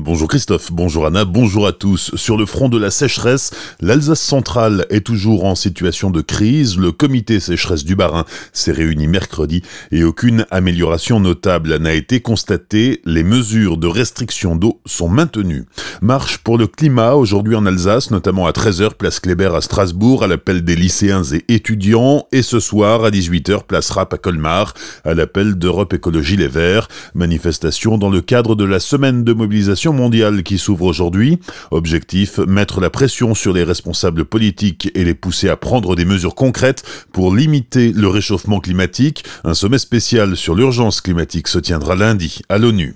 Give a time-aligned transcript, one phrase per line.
[0.00, 2.12] Bonjour Christophe, bonjour Anna, bonjour à tous.
[2.14, 3.50] Sur le front de la sécheresse,
[3.80, 6.78] l'Alsace centrale est toujours en situation de crise.
[6.78, 13.02] Le comité sécheresse du Barin s'est réuni mercredi et aucune amélioration notable n'a été constatée.
[13.06, 15.64] Les mesures de restriction d'eau sont maintenues.
[16.00, 20.28] Marche pour le climat aujourd'hui en Alsace, notamment à 13h place Kléber à Strasbourg à
[20.28, 25.14] l'appel des lycéens et étudiants et ce soir à 18h place Rapp à Colmar à
[25.14, 26.86] l'appel d'Europe Écologie Les Verts.
[27.14, 31.38] Manifestation dans le cadre de la semaine de mobilisation mondiale qui s'ouvre aujourd'hui.
[31.70, 36.34] Objectif, mettre la pression sur les responsables politiques et les pousser à prendre des mesures
[36.34, 39.24] concrètes pour limiter le réchauffement climatique.
[39.44, 42.94] Un sommet spécial sur l'urgence climatique se tiendra lundi à l'ONU.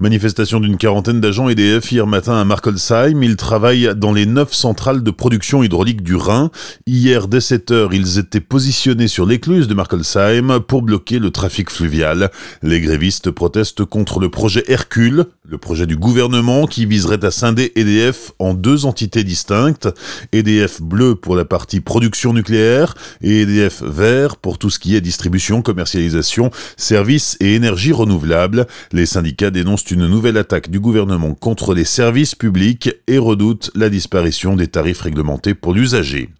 [0.00, 3.22] Manifestation d'une quarantaine d'agents EDF hier matin à Markolsheim.
[3.22, 6.50] Ils travaillent dans les neuf centrales de production hydraulique du Rhin.
[6.86, 11.70] Hier, dès 7 heures, ils étaient positionnés sur l'écluse de Markolsheim pour bloquer le trafic
[11.70, 12.30] fluvial.
[12.62, 17.72] Les grévistes protestent contre le projet Hercule, le projet du gouvernement qui viserait à scinder
[17.74, 19.88] EDF en deux entités distinctes.
[20.32, 25.00] EDF bleu pour la partie production nucléaire et EDF vert pour tout ce qui est
[25.00, 28.66] distribution, commercialisation, services et énergie renouvelable.
[28.92, 33.90] Les syndicats dénonce une nouvelle attaque du gouvernement contre les services publics et redoute la
[33.90, 36.30] disparition des tarifs réglementés pour l'usager.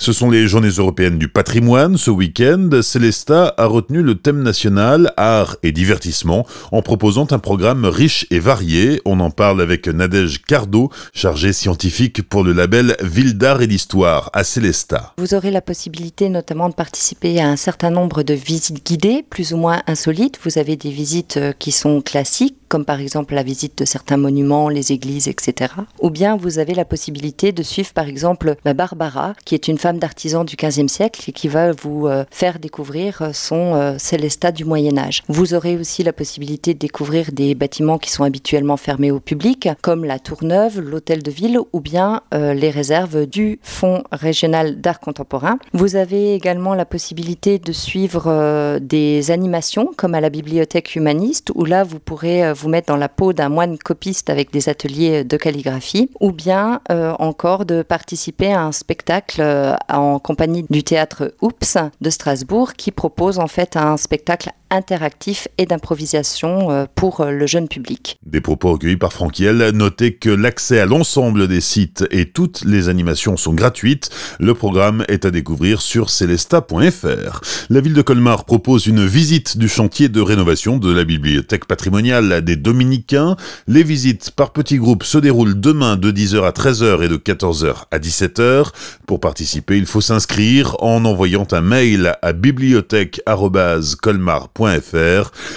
[0.00, 1.96] Ce sont les journées européennes du patrimoine.
[1.96, 7.84] Ce week-end, Célesta a retenu le thème national art et divertissement en proposant un programme
[7.84, 9.02] riche et varié.
[9.04, 14.30] On en parle avec Nadège Cardo, chargée scientifique pour le label Ville d'art et d'histoire
[14.32, 15.14] à Célesta.
[15.18, 19.52] Vous aurez la possibilité notamment de participer à un certain nombre de visites guidées, plus
[19.52, 20.38] ou moins insolites.
[20.44, 24.16] Vous avez des visites euh, qui sont classiques comme par exemple la visite de certains
[24.16, 25.72] monuments, les églises, etc.
[26.00, 29.98] Ou bien vous avez la possibilité de suivre par exemple Barbara, qui est une femme
[29.98, 34.52] d'artisan du XVe siècle et qui va vous euh, faire découvrir euh, son euh, Célestat
[34.52, 35.22] du Moyen Âge.
[35.28, 39.70] Vous aurez aussi la possibilité de découvrir des bâtiments qui sont habituellement fermés au public,
[39.80, 45.00] comme la Tour Neuve, l'Hôtel de Ville ou bien les réserves du Fonds régional d'art
[45.00, 45.58] contemporain.
[45.72, 51.64] Vous avez également la possibilité de suivre des animations, comme à la bibliothèque humaniste, où
[51.64, 55.36] là vous pourrez vous mettre dans la peau d'un moine copiste avec des ateliers de
[55.36, 56.80] calligraphie, ou bien
[57.18, 63.38] encore de participer à un spectacle en compagnie du théâtre Oups de Strasbourg qui propose
[63.38, 68.18] en fait un spectacle interactif et d'improvisation euh, pour euh, le jeune public.
[68.24, 69.70] Des propos recueillis par Franquiel.
[69.74, 74.10] Notez que l'accès à l'ensemble des sites et toutes les animations sont gratuites.
[74.38, 77.40] Le programme est à découvrir sur celesta.fr.
[77.70, 82.42] La ville de Colmar propose une visite du chantier de rénovation de la bibliothèque patrimoniale
[82.42, 83.36] des Dominicains.
[83.66, 87.84] Les visites par petits groupes se déroulent demain de 10h à 13h et de 14h
[87.90, 88.70] à 17h.
[89.06, 92.32] Pour participer, il faut s'inscrire en envoyant un mail à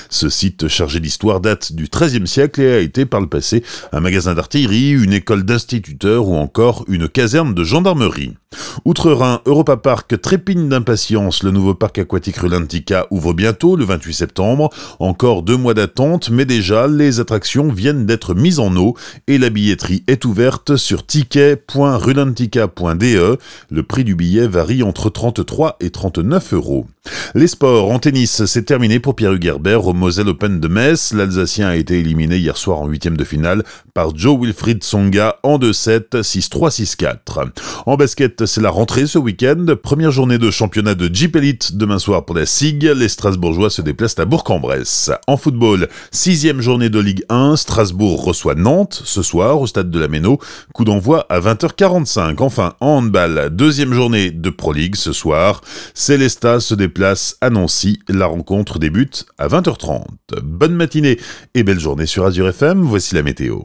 [0.10, 4.00] ce site chargé d'histoire date du XIIIe siècle et a été par le passé un
[4.00, 8.34] magasin d'artillerie, une école d'instituteurs ou encore une caserne de gendarmerie.
[8.84, 11.44] Outre-Rhin, Europa Park trépigne d'impatience.
[11.44, 14.70] Le nouveau parc aquatique Rulantica ouvre bientôt, le 28 septembre.
[15.00, 18.98] Encore deux mois d'attente, mais déjà, les attractions viennent d'être mises en eau
[19.28, 23.38] et la billetterie est ouverte sur ticket.rulantica.de.
[23.70, 26.88] Le prix du billet varie entre 33 et 39 euros.
[27.34, 31.14] Les sports en tennis, c'est terminé pour Pierre Hugerbert au Moselle Open de Metz.
[31.14, 35.58] L'Alsacien a été éliminé hier soir en huitième de finale par Joe Wilfried Songa en
[35.58, 37.52] 2-7, 6-3, 6-4.
[37.86, 39.66] En basket, c'est la rentrée ce week-end.
[39.82, 42.84] Première journée de championnat de Jeep Elite demain soir pour la SIG.
[42.84, 45.12] Les Strasbourgeois se déplacent à Bourg-en-Bresse.
[45.26, 47.56] En football, sixième journée de Ligue 1.
[47.56, 50.38] Strasbourg reçoit Nantes ce soir au stade de la Méno.
[50.74, 52.42] Coup d'envoi à 20h45.
[52.42, 55.62] Enfin, en handball, deuxième journée de Pro League ce soir.
[55.94, 57.88] Célesta se déplace place.
[58.08, 60.04] La rencontre débute à 20h30.
[60.42, 61.20] Bonne matinée
[61.54, 62.82] et belle journée sur Azure FM.
[62.82, 63.62] Voici la météo.